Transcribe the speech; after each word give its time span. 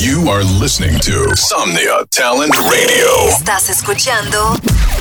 You 0.00 0.28
are 0.28 0.44
listening 0.44 0.94
to 1.00 1.34
Somnia 1.34 2.06
Talent 2.12 2.56
Radio. 2.56 3.30
Estás 3.30 3.68
escuchando 3.68 4.54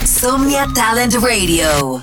Somnia 0.03 0.65
Talent 0.73 1.13
Radio. 1.21 2.01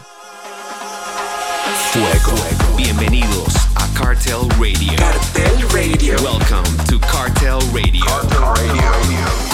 Fuego. 1.91 2.77
Bienvenidos 2.77 3.53
a 3.75 3.89
Cartel 3.99 4.49
Radio. 4.61 4.95
Cartel 4.97 5.69
Radio. 5.71 6.15
Welcome 6.23 6.63
to 6.87 7.01
Cartel 7.01 7.59
Radio. 7.73 8.05
Cartel 8.07 8.55
Radio. 8.55 9.54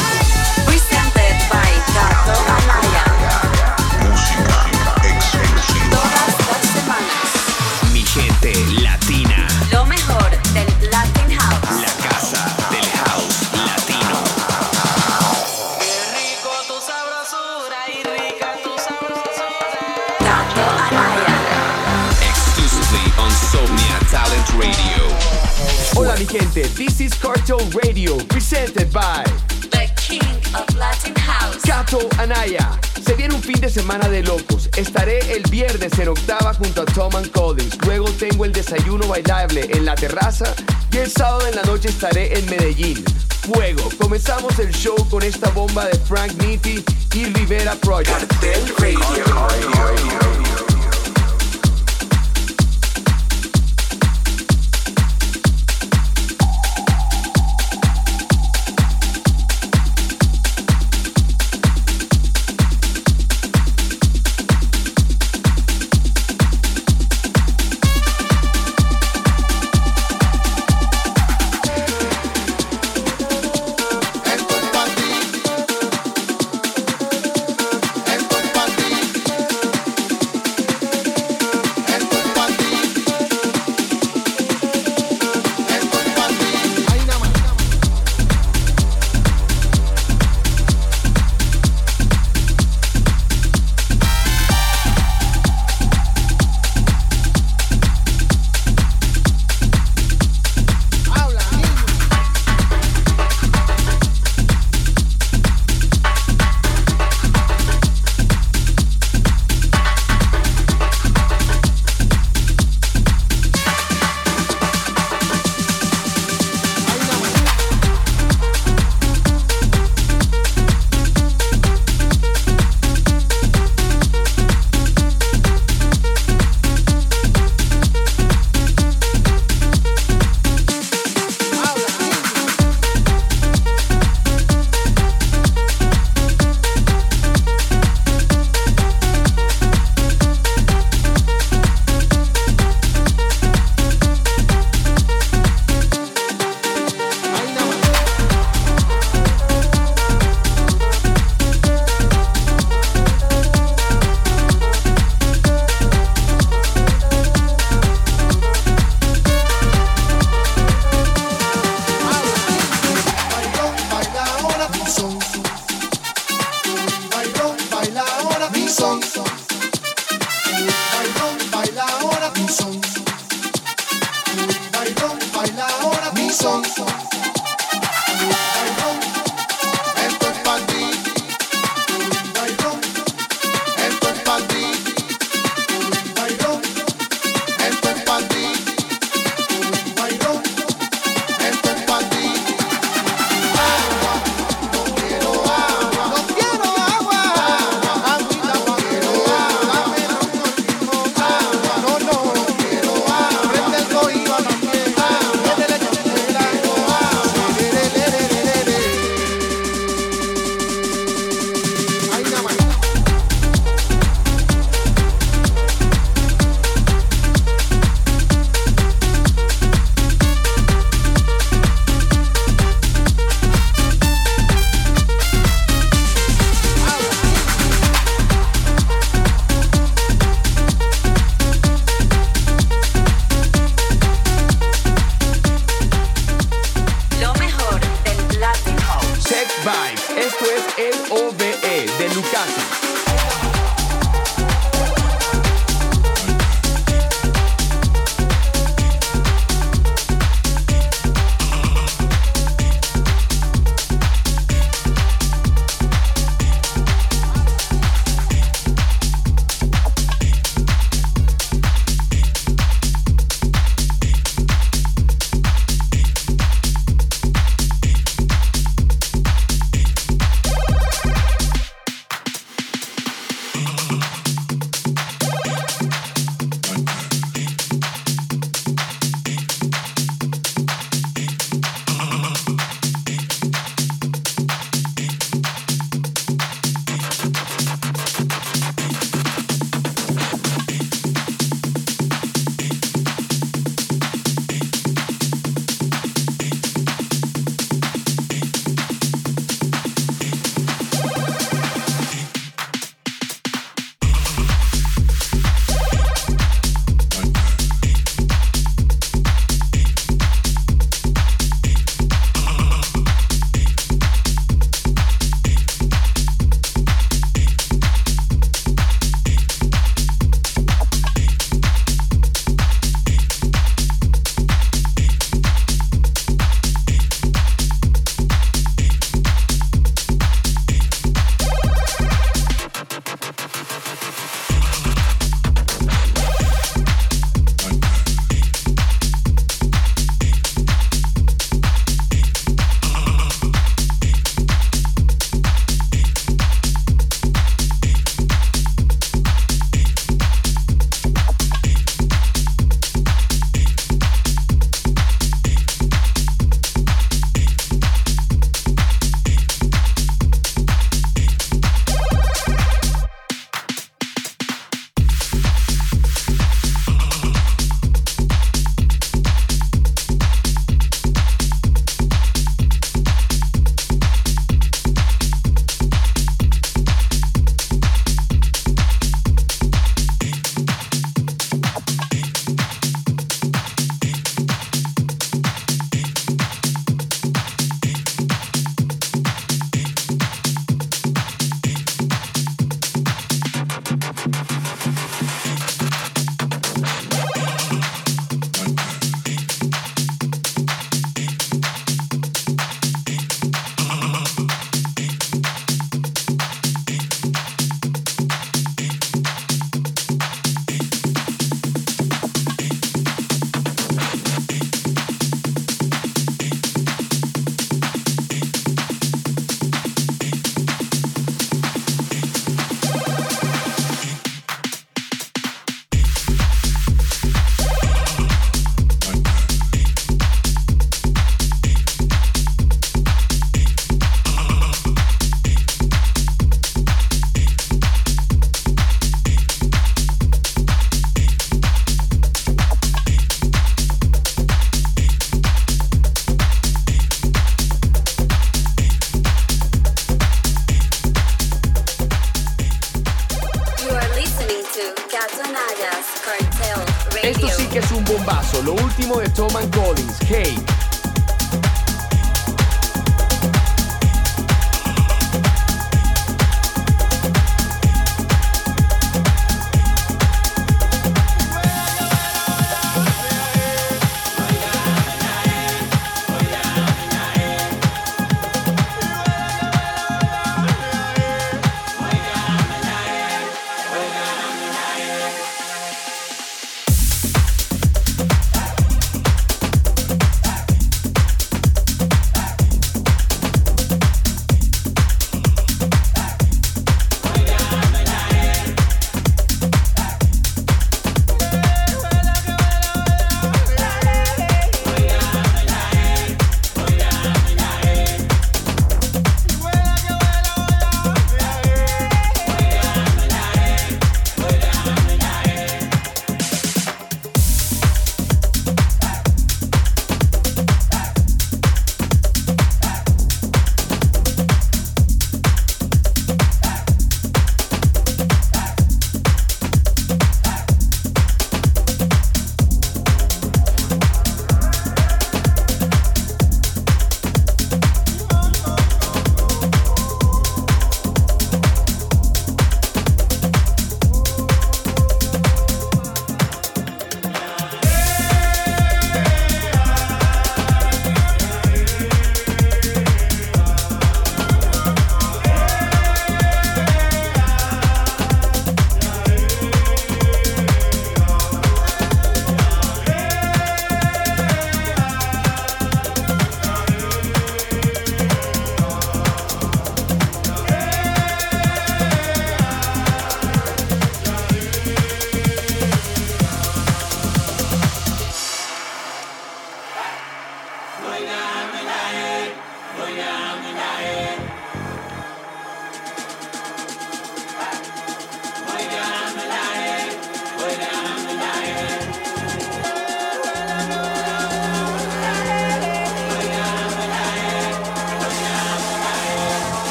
This 26.53 27.00
is 27.00 27.14
Cartel 27.14 27.61
Radio, 27.85 28.18
presented 28.25 28.93
by 28.93 29.22
The 29.71 29.89
King 29.95 30.21
of 30.53 30.67
Latin 30.77 31.14
House. 31.14 31.63
Cato 31.63 32.08
Anaya. 32.19 32.77
Se 33.06 33.14
viene 33.14 33.34
un 33.34 33.41
fin 33.41 33.61
de 33.61 33.69
semana 33.69 34.08
de 34.08 34.25
locos. 34.25 34.69
Estaré 34.77 35.20
el 35.33 35.44
viernes 35.48 35.97
en 36.00 36.08
octava 36.08 36.53
junto 36.55 36.83
a 36.83 36.86
Tom 36.86 37.14
and 37.14 37.31
Collins. 37.31 37.78
Luego 37.86 38.11
tengo 38.19 38.44
el 38.44 38.50
desayuno 38.50 39.06
bailable 39.06 39.69
en 39.70 39.84
la 39.84 39.94
terraza 39.94 40.53
y 40.91 40.97
el 40.97 41.08
sábado 41.08 41.47
en 41.47 41.55
la 41.55 41.62
noche 41.62 41.89
estaré 41.89 42.36
en 42.36 42.44
Medellín. 42.47 43.05
Fuego. 43.42 43.89
Comenzamos 43.97 44.58
el 44.58 44.72
show 44.72 44.97
con 45.08 45.22
esta 45.22 45.50
bomba 45.50 45.84
de 45.84 45.97
Frank 46.00 46.33
Nitti 46.42 46.84
y 47.14 47.24
Rivera 47.27 47.77
Project. 47.77 48.11
Cartel 48.11 48.74
Radio. 48.78 49.00
Esto 49.08 50.69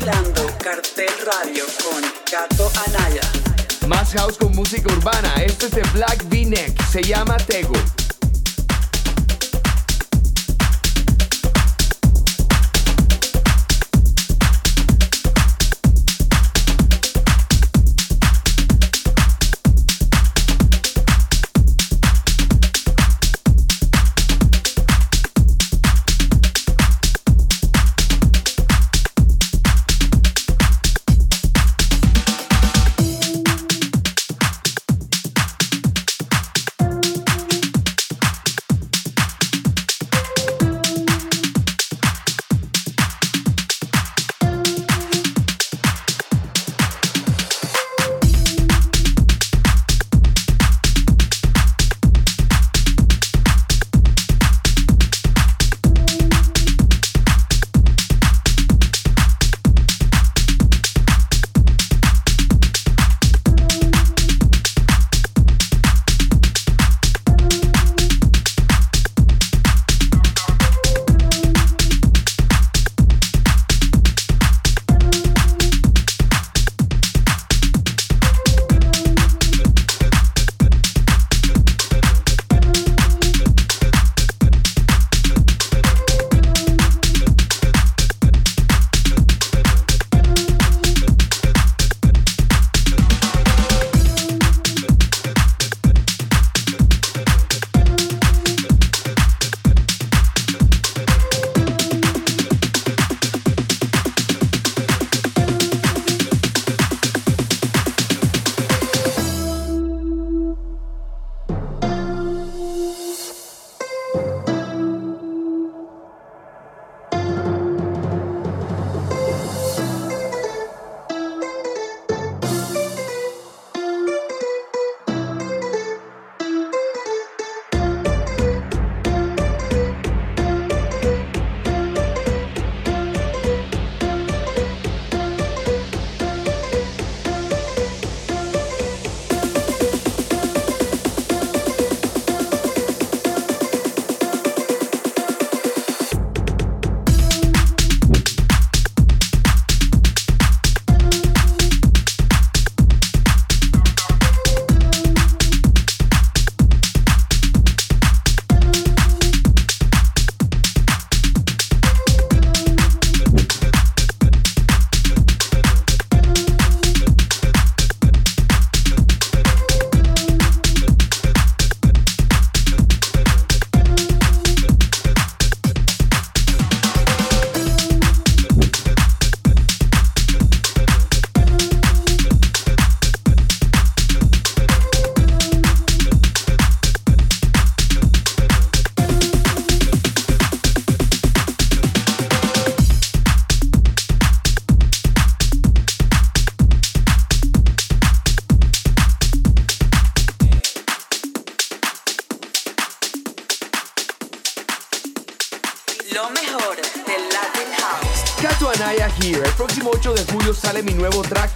Cartel 0.00 1.10
Radio 1.26 1.64
con 1.84 2.02
Gato 2.32 2.72
Anaya. 2.86 3.20
Más 3.86 4.14
house 4.14 4.38
con 4.38 4.54
música 4.54 4.90
urbana. 4.90 5.34
Este 5.44 5.66
es 5.66 5.72
de 5.72 5.82
Black 5.92 6.24
V-Neck. 6.30 6.82
Se 6.90 7.02
llama 7.02 7.36
Tego. 7.36 7.74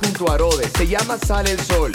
junto 0.05 0.31
a 0.31 0.39
se 0.77 0.87
llama 0.87 1.19
Sale 1.27 1.53
el 1.53 1.61
Sol 1.61 1.93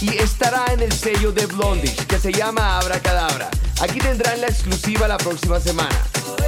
y 0.00 0.16
estará 0.18 0.64
en 0.72 0.80
el 0.80 0.92
sello 0.92 1.32
de 1.32 1.46
Blondish 1.46 2.06
que 2.06 2.18
se 2.18 2.32
llama 2.32 2.78
Abracadabra. 2.78 3.48
Aquí 3.80 3.98
tendrán 3.98 4.40
la 4.40 4.46
exclusiva 4.46 5.08
la 5.08 5.18
próxima 5.18 5.58
semana. 5.58 5.96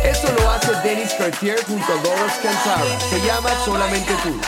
Esto 0.04 0.32
lo 0.38 0.50
hace 0.50 0.72
Dennis 0.84 1.12
Cartier 1.14 1.58
junto 1.66 1.92
a 1.92 1.96
Doris 1.96 2.34
Cantara. 2.42 3.00
Se 3.10 3.20
llama 3.26 3.50
Solamente 3.64 4.12
tú. 4.22 4.40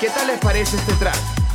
¿Qué 0.00 0.08
tal 0.10 0.28
les 0.28 0.38
parece 0.38 0.76
este 0.76 0.92
track? 0.92 1.47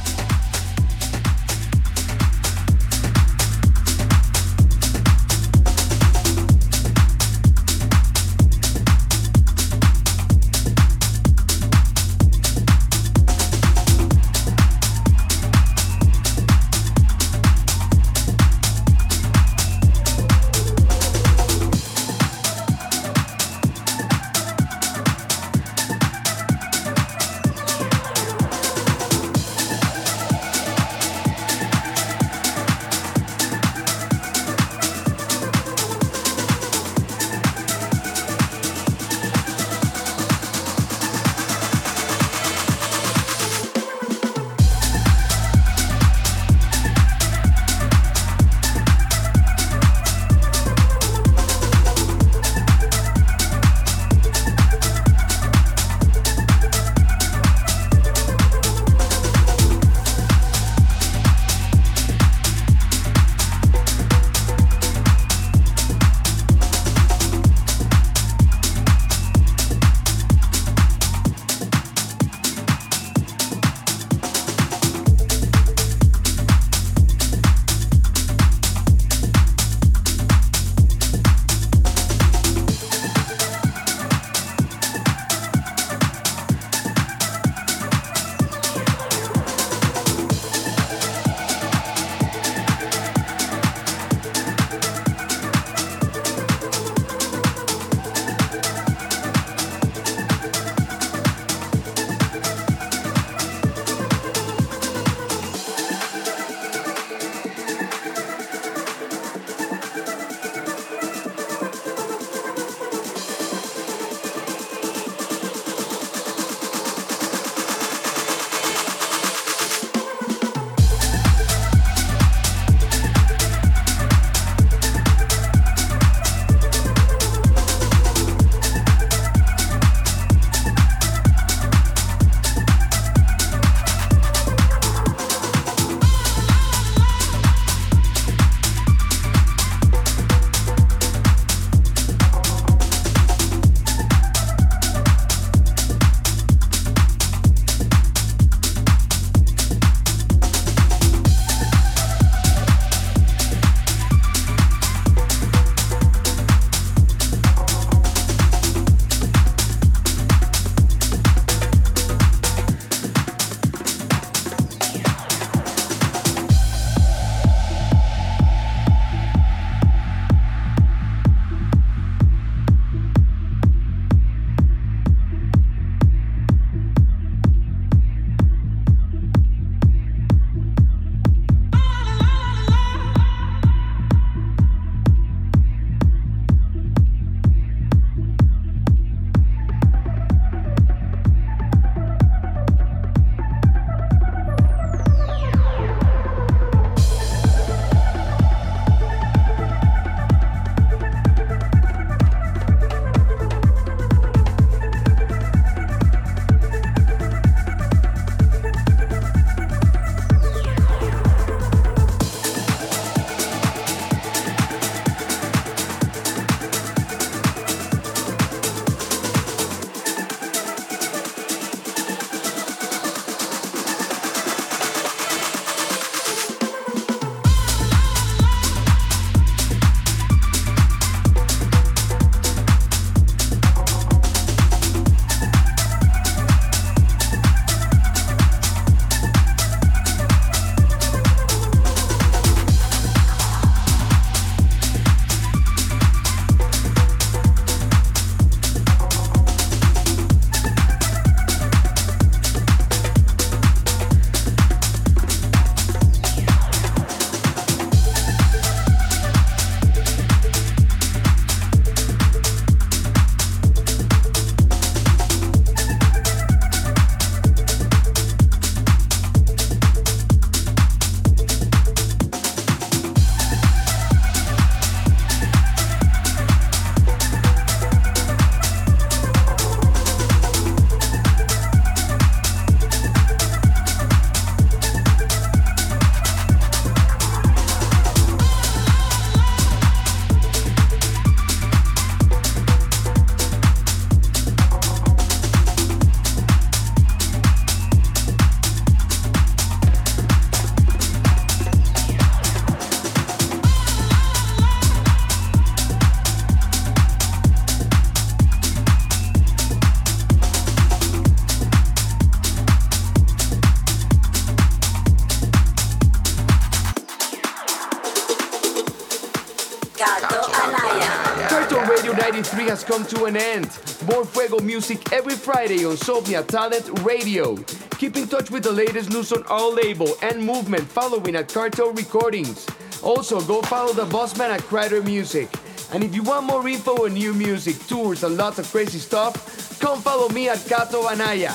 To 323.14 323.26
an 323.26 323.38
end. 323.38 323.66
More 324.08 324.26
Fuego 324.26 324.60
music 324.60 325.12
every 325.12 325.36
Friday 325.36 325.86
on 325.86 325.96
Sovnia 325.96 326.46
Talent 326.46 327.02
Radio. 327.04 327.56
Keep 327.98 328.18
in 328.18 328.28
touch 328.28 328.50
with 328.50 328.64
the 328.64 328.72
latest 328.72 329.12
news 329.12 329.32
on 329.32 329.44
our 329.48 329.70
label 329.70 330.16
and 330.22 330.44
movement 330.44 330.84
following 330.84 331.36
at 331.36 331.52
Cartel 331.52 331.92
Recordings. 331.94 332.68
Also, 333.02 333.42
go 333.42 333.62
follow 333.64 333.94
the 333.94 334.06
bossman 334.06 334.50
at 334.50 334.62
Crider 334.62 335.02
Music. 335.02 335.50
And 335.94 336.04
if 336.04 336.16
you 336.16 336.24
want 336.24 336.46
more 336.46 336.68
info 336.68 337.06
on 337.06 337.14
new 337.14 337.34
music, 337.34 337.76
tours, 337.88 338.24
and 338.24 338.38
lots 338.38 338.58
of 338.60 338.70
crazy 338.72 339.00
stuff, 339.00 339.80
come 339.80 340.02
follow 340.02 340.30
me 340.30 340.50
at 340.50 340.66
Cato 340.68 341.08
Anaya. 341.08 341.52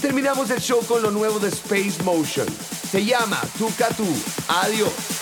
Terminamos 0.00 0.50
el 0.50 0.60
show 0.60 0.82
con 0.82 1.02
lo 1.02 1.10
nuevo 1.10 1.38
de 1.38 1.50
Space 1.50 2.02
Motion. 2.04 2.46
Se 2.48 3.00
llama 3.04 3.40
Tu. 3.56 3.66
Adiós. 4.48 5.21